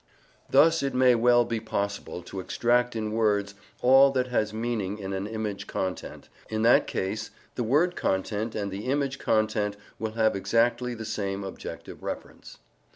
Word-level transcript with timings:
Thus 0.49 0.81
it 0.81 0.95
may 0.95 1.13
well 1.13 1.45
be 1.45 1.59
possible 1.59 2.23
to 2.23 2.39
extract 2.39 2.95
in 2.95 3.11
words 3.11 3.53
all 3.83 4.09
that 4.13 4.29
has 4.29 4.51
meaning 4.51 4.97
in 4.97 5.13
an 5.13 5.27
image 5.27 5.67
content; 5.67 6.27
in 6.49 6.63
that 6.63 6.87
case 6.87 7.29
the 7.53 7.61
word 7.63 7.95
content 7.95 8.55
and 8.55 8.71
the 8.71 8.85
image 8.85 9.19
content 9.19 9.77
will 9.99 10.13
have 10.13 10.35
exactly 10.35 10.95
the 10.95 11.05
same 11.05 11.43
objective 11.43 12.01
reference. 12.01 12.57